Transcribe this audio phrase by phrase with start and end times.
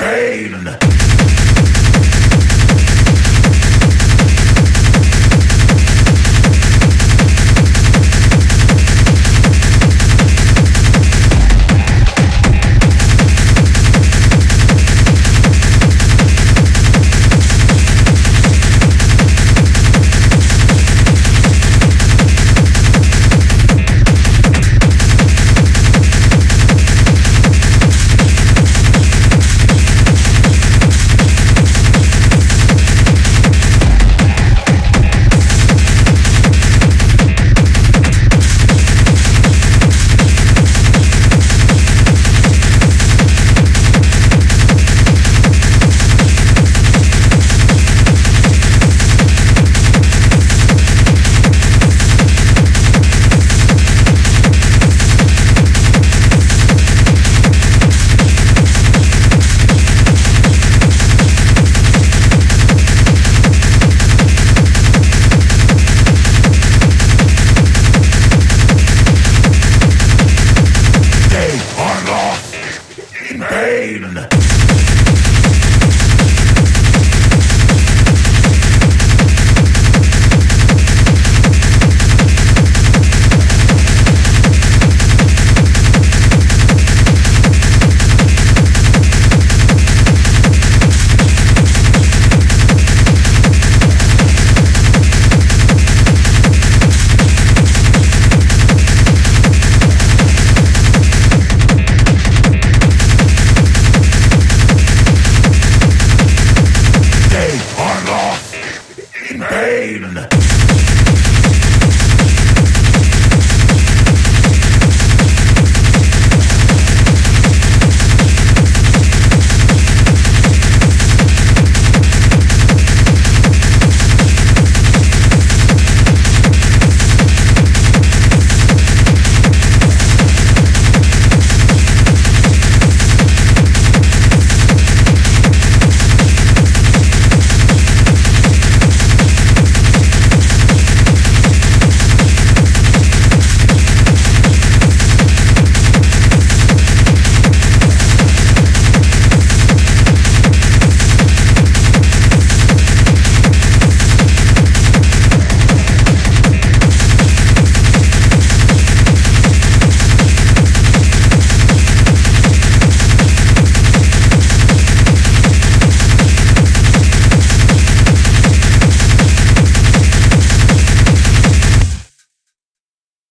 [0.00, 1.01] maintain.